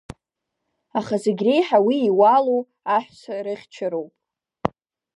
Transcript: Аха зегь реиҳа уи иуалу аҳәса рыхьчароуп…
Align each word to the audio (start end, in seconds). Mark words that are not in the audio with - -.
Аха 0.99 1.15
зегь 1.23 1.41
реиҳа 1.45 1.79
уи 1.85 1.97
иуалу 2.09 2.59
аҳәса 2.95 3.33
рыхьчароуп… 3.45 4.13